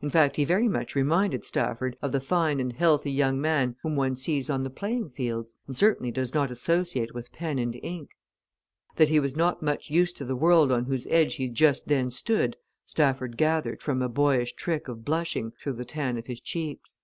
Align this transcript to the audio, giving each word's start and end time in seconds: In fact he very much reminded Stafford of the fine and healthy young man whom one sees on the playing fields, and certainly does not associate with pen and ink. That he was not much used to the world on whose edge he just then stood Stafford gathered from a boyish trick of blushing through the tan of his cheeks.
In 0.00 0.08
fact 0.08 0.36
he 0.36 0.46
very 0.46 0.68
much 0.68 0.94
reminded 0.94 1.44
Stafford 1.44 1.94
of 2.00 2.12
the 2.12 2.20
fine 2.22 2.60
and 2.60 2.72
healthy 2.72 3.10
young 3.12 3.38
man 3.38 3.76
whom 3.82 3.94
one 3.94 4.16
sees 4.16 4.48
on 4.48 4.62
the 4.62 4.70
playing 4.70 5.10
fields, 5.10 5.52
and 5.66 5.76
certainly 5.76 6.10
does 6.10 6.32
not 6.32 6.50
associate 6.50 7.14
with 7.14 7.30
pen 7.30 7.58
and 7.58 7.78
ink. 7.82 8.08
That 8.96 9.10
he 9.10 9.20
was 9.20 9.36
not 9.36 9.60
much 9.62 9.90
used 9.90 10.16
to 10.16 10.24
the 10.24 10.34
world 10.34 10.72
on 10.72 10.86
whose 10.86 11.06
edge 11.08 11.34
he 11.34 11.46
just 11.50 11.88
then 11.88 12.10
stood 12.10 12.56
Stafford 12.86 13.36
gathered 13.36 13.82
from 13.82 14.00
a 14.00 14.08
boyish 14.08 14.54
trick 14.54 14.88
of 14.88 15.04
blushing 15.04 15.50
through 15.62 15.74
the 15.74 15.84
tan 15.84 16.16
of 16.16 16.26
his 16.26 16.40
cheeks. 16.40 16.96